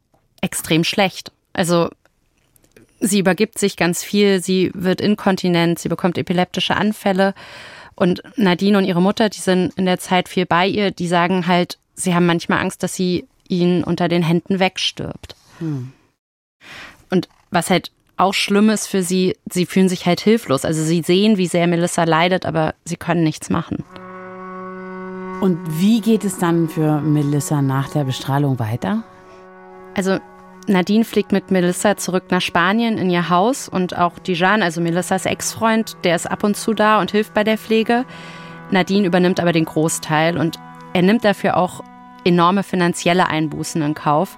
[0.43, 1.31] extrem schlecht.
[1.53, 1.89] Also
[2.99, 7.33] sie übergibt sich ganz viel, sie wird inkontinent, sie bekommt epileptische Anfälle.
[7.95, 11.47] Und Nadine und ihre Mutter, die sind in der Zeit viel bei ihr, die sagen
[11.47, 15.35] halt, sie haben manchmal Angst, dass sie ihnen unter den Händen wegstirbt.
[15.59, 15.91] Hm.
[17.09, 20.65] Und was halt auch schlimm ist für sie, sie fühlen sich halt hilflos.
[20.65, 23.83] Also sie sehen, wie sehr Melissa leidet, aber sie können nichts machen.
[25.41, 29.03] Und wie geht es dann für Melissa nach der Bestrahlung weiter?
[29.93, 30.19] Also
[30.67, 35.25] Nadine fliegt mit Melissa zurück nach Spanien in ihr Haus und auch Dijan, also Melissas
[35.25, 38.05] Ex-Freund, der ist ab und zu da und hilft bei der Pflege.
[38.71, 40.59] Nadine übernimmt aber den Großteil und
[40.93, 41.83] er nimmt dafür auch
[42.25, 44.37] enorme finanzielle Einbußen in Kauf.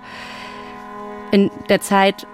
[1.32, 2.28] In der Zeit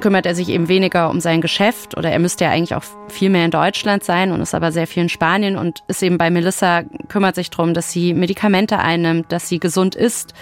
[0.00, 3.30] kümmert er sich eben weniger um sein Geschäft oder er müsste ja eigentlich auch viel
[3.30, 6.30] mehr in Deutschland sein und ist aber sehr viel in Spanien und ist eben bei
[6.30, 10.34] Melissa, kümmert sich darum, dass sie Medikamente einnimmt, dass sie gesund ist,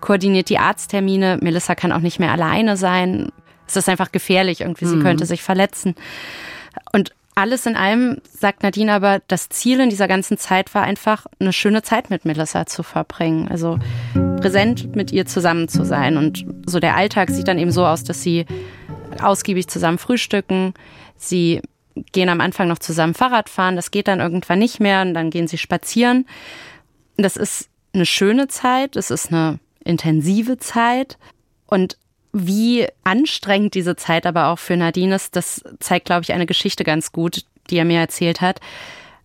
[0.00, 1.38] koordiniert die Arzttermine.
[1.40, 3.30] Melissa kann auch nicht mehr alleine sein.
[3.66, 4.86] Es ist einfach gefährlich irgendwie.
[4.86, 5.02] Sie mhm.
[5.02, 5.94] könnte sich verletzen.
[6.92, 11.26] Und alles in allem sagt Nadine aber, das Ziel in dieser ganzen Zeit war einfach,
[11.38, 13.46] eine schöne Zeit mit Melissa zu verbringen.
[13.48, 13.78] Also
[14.40, 16.16] präsent mit ihr zusammen zu sein.
[16.16, 18.44] Und so der Alltag sieht dann eben so aus, dass sie
[19.22, 20.74] ausgiebig zusammen frühstücken.
[21.16, 21.62] Sie
[22.12, 23.76] gehen am Anfang noch zusammen Fahrrad fahren.
[23.76, 25.02] Das geht dann irgendwann nicht mehr.
[25.02, 26.26] Und dann gehen sie spazieren.
[27.18, 28.96] Das ist eine schöne Zeit.
[28.96, 31.18] Es ist eine intensive Zeit.
[31.66, 31.96] Und
[32.32, 36.84] wie anstrengend diese Zeit aber auch für Nadine ist, das zeigt, glaube ich, eine Geschichte
[36.84, 38.60] ganz gut, die er mir erzählt hat.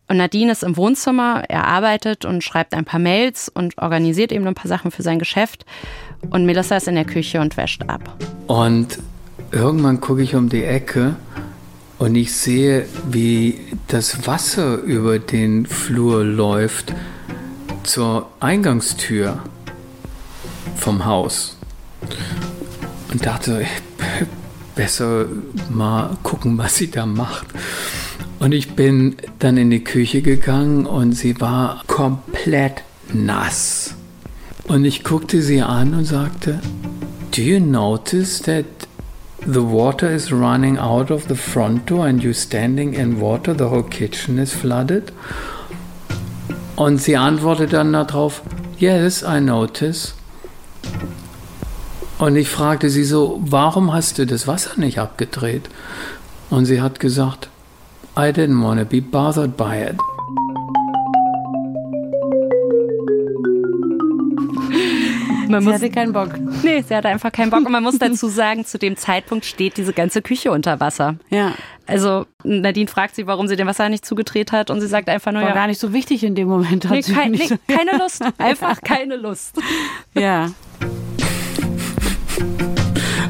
[0.07, 4.45] Und Nadine ist im Wohnzimmer, er arbeitet und schreibt ein paar Mails und organisiert eben
[4.47, 5.65] ein paar Sachen für sein Geschäft.
[6.29, 8.17] Und Melissa ist in der Küche und wäscht ab.
[8.47, 8.99] Und
[9.51, 11.15] irgendwann gucke ich um die Ecke
[11.99, 16.93] und ich sehe, wie das Wasser über den Flur läuft
[17.83, 19.41] zur Eingangstür
[20.75, 21.57] vom Haus
[23.11, 23.65] und dachte,
[24.75, 25.25] besser
[25.69, 27.47] mal gucken, was sie da macht.
[28.39, 33.95] Und ich bin dann in die Küche gegangen und sie war komplett nass.
[34.67, 36.59] Und ich guckte sie an und sagte,
[37.35, 38.65] Do you notice that
[39.45, 43.65] the water is running out of the front door and you're standing in water, the
[43.65, 45.13] whole kitchen is flooded?
[46.75, 48.41] Und sie antwortete dann darauf,
[48.77, 50.15] Yes, I notice.
[52.23, 55.63] Und ich fragte sie so, warum hast du das Wasser nicht abgedreht?
[56.49, 57.49] Und sie hat gesagt,
[58.15, 59.97] I didn't want to be bothered by it.
[65.49, 66.29] Man sie muss, hatte keinen Bock.
[66.63, 67.65] Nee, sie hatte einfach keinen Bock.
[67.65, 71.17] Und man muss dazu sagen, zu dem Zeitpunkt steht diese ganze Küche unter Wasser.
[71.29, 71.51] Ja.
[71.87, 75.33] Also Nadine fragt sie, warum sie den Wasser nicht zugedreht hat und sie sagt einfach
[75.33, 75.55] nur, War ja.
[75.55, 76.89] gar nicht so wichtig in dem Moment.
[76.89, 78.23] Nee, kein, nee, keine Lust.
[78.37, 79.57] Einfach keine Lust.
[80.13, 80.47] Ja.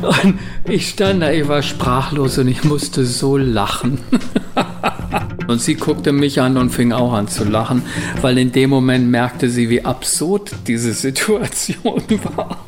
[0.03, 3.99] Und ich stand da, ich war sprachlos und ich musste so lachen.
[5.47, 7.83] Und sie guckte mich an und fing auch an zu lachen,
[8.21, 12.01] weil in dem Moment merkte sie, wie absurd diese Situation
[12.35, 12.65] war.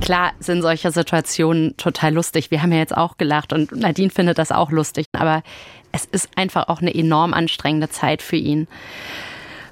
[0.00, 2.50] Klar sind solche Situationen total lustig.
[2.50, 5.06] Wir haben ja jetzt auch gelacht und Nadine findet das auch lustig.
[5.12, 5.42] Aber
[5.92, 8.68] es ist einfach auch eine enorm anstrengende Zeit für ihn.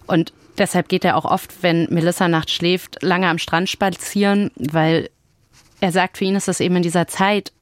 [0.07, 5.11] Und deshalb geht er auch oft, wenn Melissa nachts schläft, lange am Strand spazieren, weil
[5.81, 7.53] er sagt, für ihn ist es eben in dieser Zeit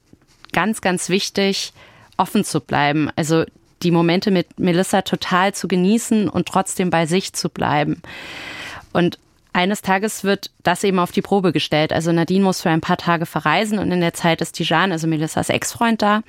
[0.53, 1.73] ganz, ganz wichtig,
[2.17, 3.09] offen zu bleiben.
[3.15, 3.43] Also
[3.83, 8.01] die Momente mit Melissa total zu genießen und trotzdem bei sich zu bleiben.
[8.93, 9.19] Und
[9.53, 11.93] eines Tages wird das eben auf die Probe gestellt.
[11.93, 15.07] Also Nadine muss für ein paar Tage verreisen und in der Zeit ist Tijan, also
[15.07, 16.23] Melissas Ex-Freund, da.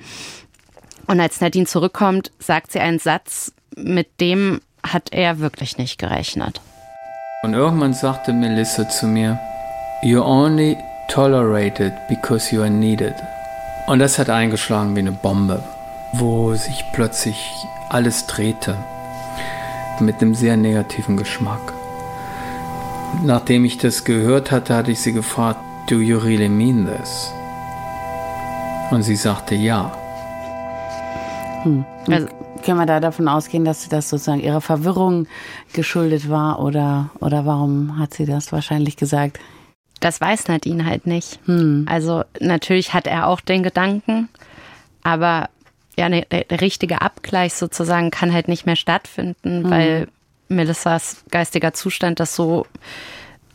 [1.07, 6.61] Und als Nadine zurückkommt, sagt sie einen Satz, mit dem hat er wirklich nicht gerechnet.
[7.43, 9.39] Und irgendwann sagte Melissa zu mir,
[10.03, 13.15] You're only tolerated because you are needed.
[13.87, 15.63] Und das hat eingeschlagen wie eine Bombe,
[16.13, 17.37] wo sich plötzlich
[17.89, 18.75] alles drehte
[19.99, 21.73] mit einem sehr negativen Geschmack.
[23.23, 25.59] Nachdem ich das gehört hatte, hatte ich sie gefragt,
[25.89, 27.31] Do you really mean this?
[28.91, 29.91] Und sie sagte ja.
[31.63, 31.85] Hm.
[32.09, 32.27] Also,
[32.67, 35.25] können wir da davon ausgehen, dass das sozusagen ihrer Verwirrung
[35.71, 39.39] geschuldet war oder, oder warum hat sie das wahrscheinlich gesagt?
[40.01, 41.39] Das weiß Nadine halt nicht.
[41.45, 41.85] Hm.
[41.87, 44.27] Also natürlich hat er auch den Gedanken,
[45.01, 45.49] aber
[45.97, 49.71] ja, ne, der, der, richtige Abgleich sozusagen kann halt nicht mehr stattfinden, hm.
[49.71, 50.07] weil
[50.49, 52.65] Melissas geistiger Zustand das so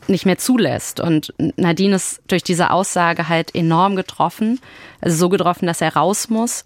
[0.07, 0.99] nicht mehr zulässt.
[0.99, 4.59] Und Nadine ist durch diese Aussage halt enorm getroffen,
[5.01, 6.65] also so getroffen, dass er raus muss.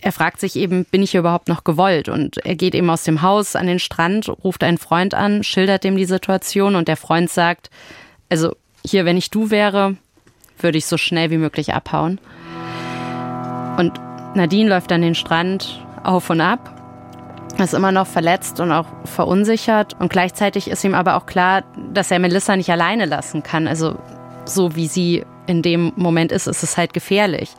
[0.00, 2.08] Er fragt sich eben, bin ich hier überhaupt noch gewollt?
[2.08, 5.84] Und er geht eben aus dem Haus an den Strand, ruft einen Freund an, schildert
[5.84, 7.70] dem die Situation und der Freund sagt,
[8.30, 9.96] also hier, wenn ich du wäre,
[10.58, 12.18] würde ich so schnell wie möglich abhauen.
[13.76, 13.92] Und
[14.34, 16.78] Nadine läuft an den Strand auf und ab,
[17.58, 19.94] ist immer noch verletzt und auch verunsichert.
[20.00, 23.68] Und gleichzeitig ist ihm aber auch klar, dass er Melissa nicht alleine lassen kann.
[23.68, 23.98] Also
[24.44, 27.50] so wie sie in dem Moment ist, ist es halt gefährlich.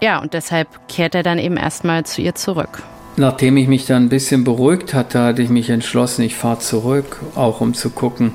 [0.00, 2.82] Ja, und deshalb kehrt er dann eben erstmal zu ihr zurück.
[3.18, 7.18] Nachdem ich mich dann ein bisschen beruhigt hatte, hatte ich mich entschlossen, ich fahre zurück,
[7.34, 8.34] auch um zu gucken,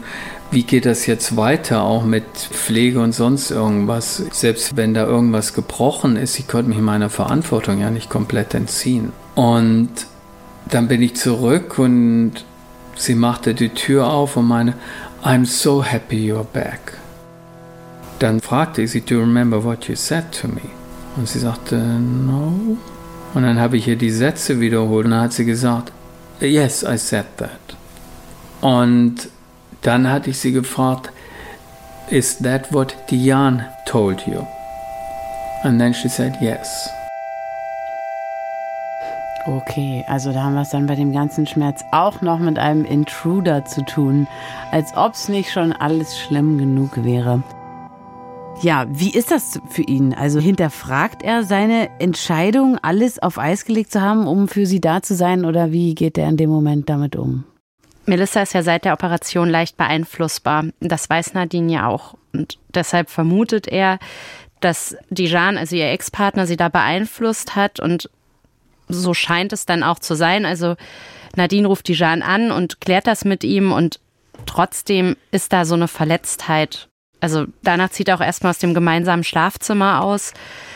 [0.49, 4.17] wie geht das jetzt weiter, auch mit Pflege und sonst irgendwas.
[4.31, 9.13] Selbst wenn da irgendwas gebrochen ist, ich konnte mich meiner Verantwortung ja nicht komplett entziehen.
[9.35, 9.89] Und
[10.69, 12.33] dann bin ich zurück und
[12.95, 14.73] sie machte die Tür auf und meine,
[15.23, 16.97] I'm so happy you're back.
[18.19, 20.80] Dann fragte sie, do you remember what you said to me?
[21.17, 22.77] Und sie sagte, no.
[23.33, 25.91] Und dann habe ich ihr die Sätze wiederholt und dann hat sie gesagt,
[26.39, 27.51] yes, I said that.
[28.61, 29.29] Und
[29.81, 31.11] dann hatte ich sie gefragt,
[32.11, 34.45] Is that what Diane told you?
[35.63, 36.89] And then she said yes.
[39.47, 42.83] Okay, also da haben wir es dann bei dem ganzen Schmerz auch noch mit einem
[42.83, 44.27] Intruder zu tun,
[44.71, 47.41] als ob es nicht schon alles schlimm genug wäre.
[48.61, 50.13] Ja, wie ist das für ihn?
[50.13, 55.01] Also hinterfragt er seine Entscheidung, alles auf Eis gelegt zu haben, um für sie da
[55.01, 57.43] zu sein, oder wie geht er in dem Moment damit um?
[58.05, 60.65] Melissa ist ja seit der Operation leicht beeinflussbar.
[60.79, 62.15] Das weiß Nadine ja auch.
[62.33, 63.97] Und deshalb vermutet er,
[64.59, 67.79] dass Dijan, also ihr Ex-Partner, sie da beeinflusst hat.
[67.79, 68.11] Und
[68.87, 70.45] so scheint es dann auch zu sein.
[70.45, 70.75] Also
[71.35, 73.71] Nadine ruft Dijan an und klärt das mit ihm.
[73.71, 73.99] Und
[74.45, 76.89] trotzdem ist da so eine Verletztheit.
[77.21, 80.33] Also danach zieht er auch erstmal aus dem gemeinsamen Schlafzimmer aus.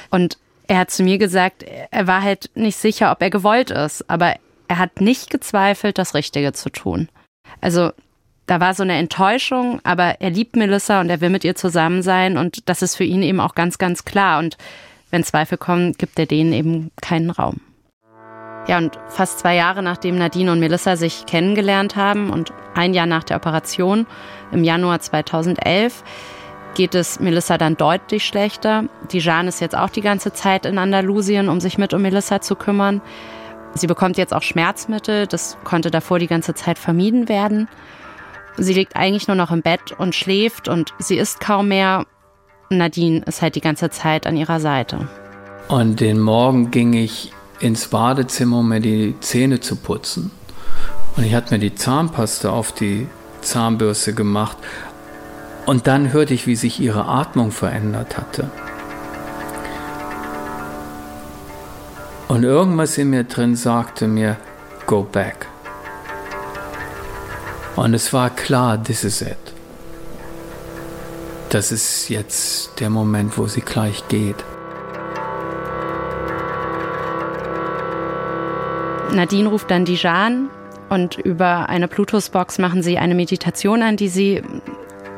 [0.10, 4.10] Und er hat zu mir gesagt, er war halt nicht sicher, ob er gewollt ist.
[4.10, 4.36] Aber
[4.67, 7.10] er hat nicht gezweifelt, das Richtige zu tun.
[7.62, 7.91] Also
[8.47, 12.03] da war so eine Enttäuschung, aber er liebt Melissa und er will mit ihr zusammen
[12.03, 14.39] sein und das ist für ihn eben auch ganz, ganz klar.
[14.39, 14.58] Und
[15.10, 17.62] wenn Zweifel kommen, gibt er denen eben keinen Raum.
[18.67, 23.06] Ja, und fast zwei Jahre nachdem Nadine und Melissa sich kennengelernt haben und ein Jahr
[23.06, 24.08] nach der Operation,
[24.51, 26.04] im Januar 2011,
[26.73, 28.86] geht es Melissa dann deutlich schlechter.
[29.12, 32.41] Die Jeanne ist jetzt auch die ganze Zeit in Andalusien, um sich mit um Melissa
[32.41, 33.01] zu kümmern.
[33.75, 37.67] Sie bekommt jetzt auch Schmerzmittel, das konnte davor die ganze Zeit vermieden werden.
[38.58, 42.06] Sie liegt eigentlich nur noch im Bett und schläft und sie isst kaum mehr.
[42.69, 45.08] Nadine ist halt die ganze Zeit an ihrer Seite.
[45.67, 50.31] Und den Morgen ging ich ins Badezimmer, um mir die Zähne zu putzen.
[51.15, 53.07] Und ich hatte mir die Zahnpasta auf die
[53.41, 54.57] Zahnbürste gemacht.
[55.65, 58.51] Und dann hörte ich, wie sich ihre Atmung verändert hatte.
[62.27, 64.37] Und irgendwas in mir drin sagte mir,
[64.85, 65.47] go back.
[67.75, 69.37] Und es war klar, this is it.
[71.49, 74.43] Das ist jetzt der Moment, wo sie gleich geht.
[79.13, 80.49] Nadine ruft dann Dijan
[80.89, 84.41] und über eine Bluetooth-Box machen sie eine Meditation an, die sie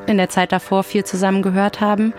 [0.08, 2.14] in der Zeit davor viel zusammen gehört haben.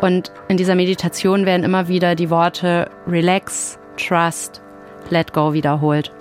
[0.00, 4.62] Und in dieser Meditation werden immer wieder die Worte Relax, Trust,
[5.10, 6.12] Let Go wiederholt.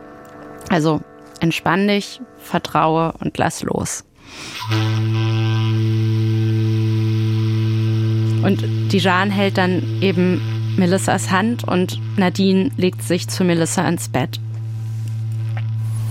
[0.69, 1.01] Also
[1.39, 4.03] entspann dich, vertraue und lass los.
[8.43, 10.41] Und Dijan hält dann eben
[10.77, 14.39] Melissas Hand und Nadine legt sich zu Melissa ins Bett.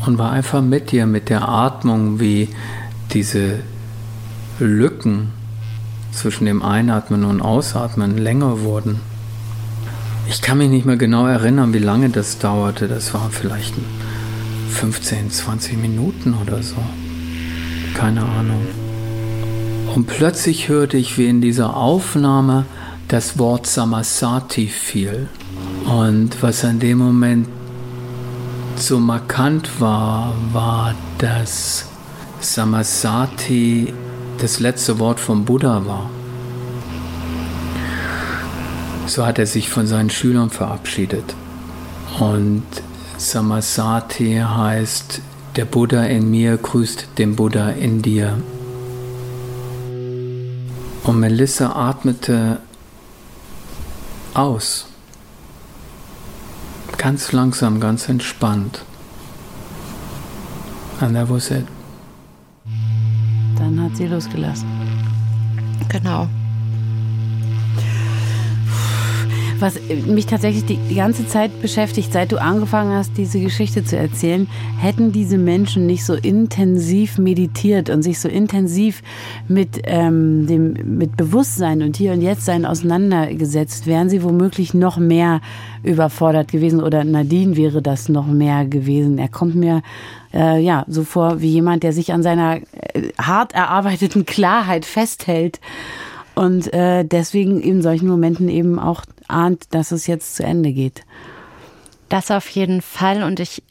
[0.07, 2.49] Und war einfach mit ihr, mit der Atmung, wie
[3.13, 3.61] diese
[4.59, 5.31] Lücken
[6.13, 9.01] zwischen dem Einatmen und Ausatmen länger wurden.
[10.29, 12.89] Ich kann mich nicht mehr genau erinnern, wie lange das dauerte.
[12.89, 13.75] Das war vielleicht
[14.71, 16.77] 15, 20 Minuten oder so.
[17.95, 18.67] Keine Ahnung.
[19.95, 22.65] Und plötzlich hörte ich, wie in dieser Aufnahme
[23.09, 25.29] das Wort Samasati fiel.
[25.85, 27.49] Und was in dem Moment
[28.79, 31.87] so markant war, war, dass
[32.41, 33.93] Samasati
[34.39, 36.11] das letzte Wort vom Buddha war.
[39.07, 41.35] So hat er sich von seinen Schülern verabschiedet.
[42.19, 42.65] Und
[43.17, 45.21] Samasati heißt,
[45.57, 48.39] der Buddha in mir grüßt den Buddha in dir.
[51.05, 52.59] Und Melissa atmete
[54.33, 54.87] aus.
[57.05, 58.83] Ganz langsam, ganz entspannt.
[61.03, 61.67] And that was it.
[63.59, 64.67] Dann hat sie losgelassen.
[65.91, 66.27] Genau.
[69.61, 74.49] Was mich tatsächlich die ganze Zeit beschäftigt, seit du angefangen hast, diese Geschichte zu erzählen,
[74.79, 79.03] hätten diese Menschen nicht so intensiv meditiert und sich so intensiv
[79.47, 84.97] mit ähm, dem mit Bewusstsein und hier und jetzt sein auseinandergesetzt, wären sie womöglich noch
[84.97, 85.41] mehr
[85.83, 89.19] überfordert gewesen oder Nadine wäre das noch mehr gewesen.
[89.19, 89.83] Er kommt mir
[90.33, 92.63] äh, ja so vor wie jemand, der sich an seiner äh,
[93.21, 95.61] hart erarbeiteten Klarheit festhält
[96.35, 101.05] und äh, deswegen in solchen Momenten eben auch ahnt, dass es jetzt zu Ende geht.
[102.09, 103.23] Das auf jeden Fall.
[103.23, 103.63] Und ich,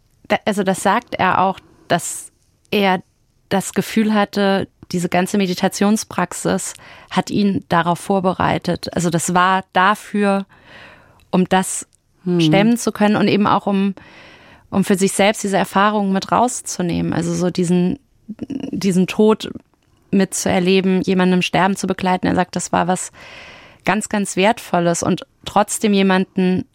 [0.46, 2.32] also das sagt er auch, dass
[2.72, 3.04] er
[3.50, 6.74] das Gefühl hatte, diese ganze Meditationspraxis
[7.10, 8.94] hat ihn darauf vorbereitet.
[8.96, 10.46] Also das war dafür,
[11.32, 11.88] um das
[12.24, 12.40] hm.
[12.40, 13.96] stemmen zu können und eben auch um,
[14.70, 17.14] um für sich selbst diese Erfahrung mit rauszunehmen.
[17.14, 19.52] Also so diesen, diesen Tod
[20.14, 22.28] mitzuerleben, jemandem Sterben zu begleiten.
[22.28, 23.12] Er sagt, das war was
[23.86, 26.66] ganz, ganz Wertvolles und trotzdem jemanden,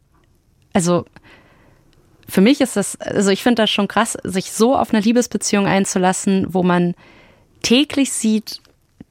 [0.73, 1.05] also
[2.29, 5.67] für mich ist das, also ich finde das schon krass, sich so auf eine Liebesbeziehung
[5.67, 6.95] einzulassen, wo man
[7.63, 8.61] täglich sieht,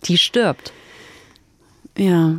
[0.05, 0.71] die stirbt.
[1.97, 2.35] Ja.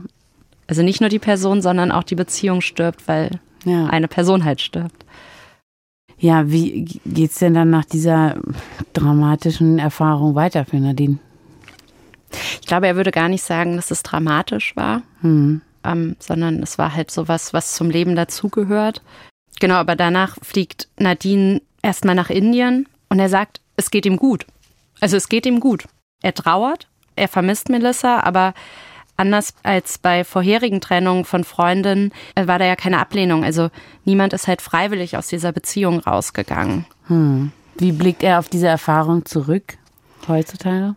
[0.69, 3.87] Also nicht nur die Person, sondern auch die Beziehung stirbt, weil ja.
[3.87, 5.05] eine Person halt stirbt.
[6.21, 8.37] Ja, wie geht's denn dann nach dieser
[8.93, 11.19] dramatischen Erfahrung weiter für Nadine?
[12.61, 15.63] Ich glaube, er würde gar nicht sagen, dass es dramatisch war, mhm.
[15.85, 19.03] ähm, sondern es war halt so was, was zum Leben dazugehört.
[19.61, 24.47] Genau, aber danach fliegt Nadine erstmal nach Indien und er sagt, es geht ihm gut.
[25.01, 25.85] Also es geht ihm gut.
[26.23, 28.55] Er trauert, er vermisst Melissa, aber
[29.17, 33.45] anders als bei vorherigen Trennungen von Freundinnen äh, war da ja keine Ablehnung.
[33.45, 33.71] Also
[34.05, 36.87] niemand ist halt freiwillig aus dieser Beziehung rausgegangen.
[37.09, 37.53] Hm.
[37.77, 39.79] Wie blickt er auf diese Erfahrung zurück
[40.27, 40.95] heutzutage?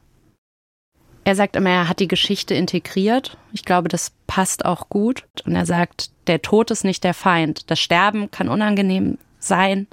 [1.24, 3.38] Er sagt immer, er hat die Geschichte integriert.
[3.54, 5.26] Ich glaube, das passt auch gut.
[5.46, 7.70] Und er sagt, der Tod ist nicht der Feind.
[7.70, 9.88] Das Sterben kann unangenehm sein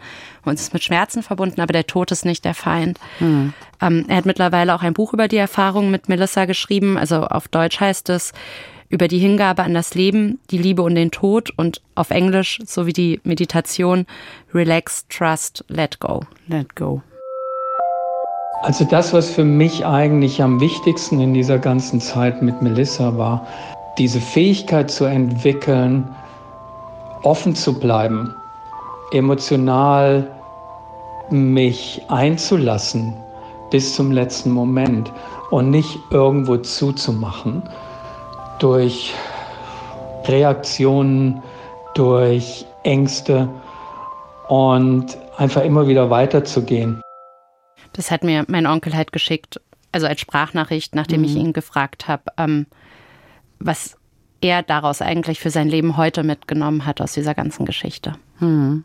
[0.45, 2.99] und ist mit Schmerzen verbunden, aber der Tod ist nicht der Feind.
[3.19, 3.53] Mhm.
[3.81, 6.97] Ähm, er hat mittlerweile auch ein Buch über die Erfahrung mit Melissa geschrieben.
[6.97, 8.33] Also auf Deutsch heißt es
[8.89, 12.93] über die Hingabe an das Leben, die Liebe und den Tod und auf Englisch sowie
[12.93, 14.07] die Meditation
[14.55, 16.23] Relax, Trust, Let Go.
[16.47, 17.03] Let Go.
[18.63, 23.47] Also das, was für mich eigentlich am wichtigsten in dieser ganzen Zeit mit Melissa war,
[23.99, 26.09] diese Fähigkeit zu entwickeln,
[27.23, 28.35] offen zu bleiben,
[29.13, 30.29] emotional
[31.31, 33.15] mich einzulassen
[33.71, 35.13] bis zum letzten Moment
[35.51, 37.63] und nicht irgendwo zuzumachen
[38.59, 39.15] durch
[40.27, 41.43] Reaktionen,
[41.95, 43.49] durch Ängste
[44.49, 47.01] und einfach immer wieder weiterzugehen.
[47.99, 51.27] Das hat mir mein Onkel halt geschickt, also als Sprachnachricht, nachdem mhm.
[51.27, 52.67] ich ihn gefragt habe, ähm,
[53.59, 53.97] was
[54.41, 58.15] er daraus eigentlich für sein Leben heute mitgenommen hat aus dieser ganzen Geschichte.
[58.39, 58.85] Mhm.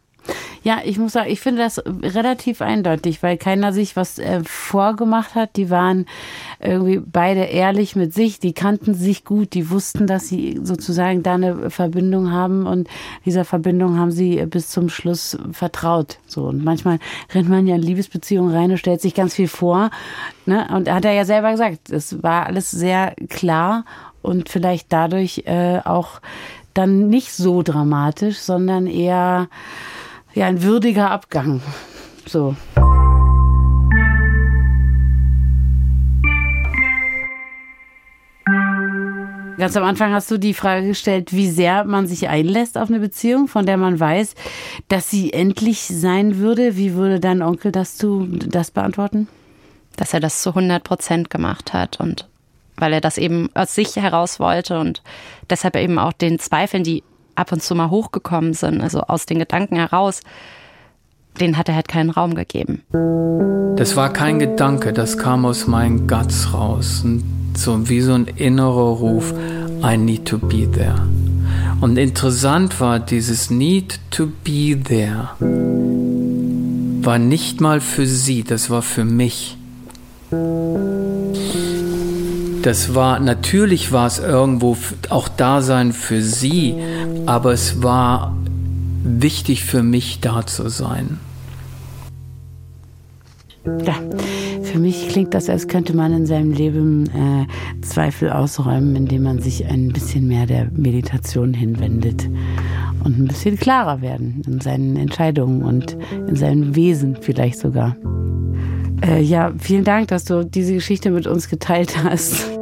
[0.63, 5.35] Ja, ich muss sagen, ich finde das relativ eindeutig, weil keiner sich was äh, vorgemacht
[5.35, 5.57] hat.
[5.57, 6.05] Die waren
[6.61, 11.33] irgendwie beide ehrlich mit sich, die kannten sich gut, die wussten, dass sie sozusagen da
[11.33, 12.87] eine Verbindung haben und
[13.25, 16.17] dieser Verbindung haben sie bis zum Schluss vertraut.
[16.27, 16.99] So und manchmal
[17.33, 19.89] rennt man ja in Liebesbeziehungen rein und stellt sich ganz viel vor.
[20.45, 20.67] Ne?
[20.73, 23.83] Und hat er ja selber gesagt, es war alles sehr klar
[24.21, 26.21] und vielleicht dadurch äh, auch
[26.73, 29.47] dann nicht so dramatisch, sondern eher
[30.33, 31.61] ja, ein würdiger Abgang.
[32.25, 32.55] So.
[39.57, 42.99] Ganz am Anfang hast du die Frage gestellt, wie sehr man sich einlässt auf eine
[42.99, 44.35] Beziehung, von der man weiß,
[44.87, 46.75] dass sie endlich sein würde.
[46.75, 49.27] Wie würde dein Onkel das, du, das beantworten?
[49.95, 52.27] Dass er das zu 100 Prozent gemacht hat und
[52.75, 55.03] weil er das eben aus sich heraus wollte und
[55.49, 57.03] deshalb eben auch den Zweifeln, die
[57.35, 60.21] ab und zu mal hochgekommen sind, also aus den Gedanken heraus,
[61.39, 62.83] den hat er halt keinen Raum gegeben.
[63.75, 67.01] Das war kein Gedanke, das kam aus meinen Guts raus.
[67.03, 67.23] Und
[67.55, 69.33] so wie so ein innerer Ruf,
[69.83, 71.07] I need to be there.
[71.81, 75.29] Und interessant war, dieses Need to be there
[77.05, 79.57] war nicht mal für sie, das war für mich.
[82.63, 84.77] Das war, natürlich war es irgendwo
[85.09, 86.75] auch Dasein für sie,
[87.25, 88.37] aber es war
[89.03, 91.19] wichtig für mich da zu sein.
[93.85, 93.95] Ja,
[94.61, 99.39] für mich klingt das, als könnte man in seinem Leben äh, Zweifel ausräumen, indem man
[99.39, 102.29] sich ein bisschen mehr der Meditation hinwendet
[103.03, 105.97] und ein bisschen klarer werden in seinen Entscheidungen und
[106.27, 107.97] in seinem Wesen vielleicht sogar.
[109.05, 112.52] Äh, ja, vielen Dank, dass du diese Geschichte mit uns geteilt hast.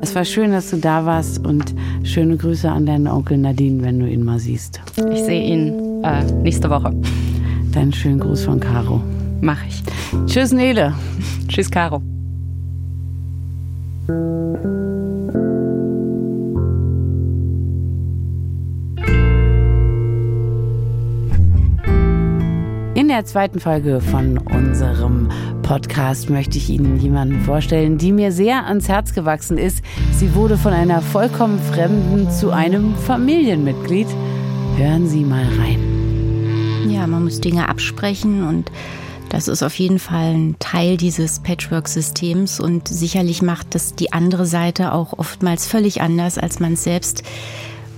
[0.00, 3.98] Es war schön, dass du da warst und schöne Grüße an deinen Onkel Nadine, wenn
[3.98, 4.80] du ihn mal siehst.
[5.12, 6.94] Ich sehe ihn äh, nächste Woche.
[7.72, 9.02] Deinen schönen Gruß von Caro.
[9.40, 9.82] Mach ich.
[10.26, 10.94] Tschüss, Nele.
[11.48, 12.02] Tschüss, Caro.
[23.08, 25.30] In der zweiten Folge von unserem
[25.62, 29.82] Podcast möchte ich Ihnen jemanden vorstellen, die mir sehr ans Herz gewachsen ist.
[30.12, 34.08] Sie wurde von einer vollkommen Fremden zu einem Familienmitglied.
[34.76, 36.90] Hören Sie mal rein.
[36.90, 38.70] Ja, man muss Dinge absprechen und
[39.30, 44.44] das ist auf jeden Fall ein Teil dieses Patchwork-Systems und sicherlich macht das die andere
[44.44, 47.22] Seite auch oftmals völlig anders, als man es selbst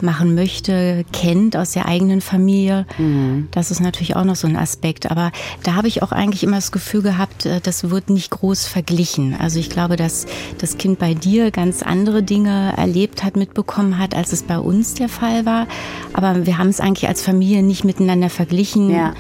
[0.03, 2.87] machen möchte, kennt aus der eigenen Familie.
[2.99, 3.49] Mhm.
[3.51, 5.11] Das ist natürlich auch noch so ein Aspekt.
[5.11, 5.33] Aber
[5.63, 9.35] da habe ich auch eigentlich immer das Gefühl gehabt, äh, das wird nicht groß verglichen.
[9.39, 10.27] Also ich glaube, dass
[10.59, 14.95] das Kind bei dir ganz andere Dinge erlebt hat, mitbekommen hat, als es bei uns
[14.95, 15.67] der Fall war.
[16.13, 18.91] Aber wir haben es eigentlich als Familie nicht miteinander verglichen.
[18.91, 19.15] Ja.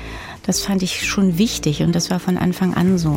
[0.47, 3.17] Das fand ich schon wichtig und das war von Anfang an so.